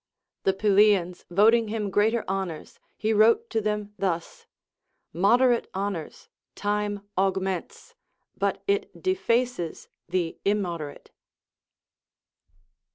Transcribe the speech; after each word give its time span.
The 0.45 0.53
Pylians 0.53 1.25
voting 1.29 1.67
him 1.67 1.91
greater 1.91 2.25
honors, 2.27 2.79
he 2.97 3.13
wrote 3.13 3.51
to 3.51 3.61
them 3.61 3.93
thus. 3.99 4.47
Moderate 5.13 5.69
honors 5.75 6.27
time 6.55 7.01
augments, 7.19 7.93
but 8.35 8.63
it 8.65 9.03
defaces 9.03 9.89
the 10.09 10.39
immoderate. 10.43 11.11